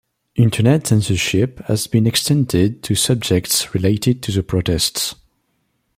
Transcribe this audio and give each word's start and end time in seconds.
Internet 0.33 0.87
censorship 0.87 1.59
has 1.67 1.85
been 1.85 2.07
extended 2.07 2.81
to 2.81 2.95
subjects 2.95 3.75
related 3.75 4.23
to 4.23 4.31
the 4.31 4.41
protests. 4.41 5.13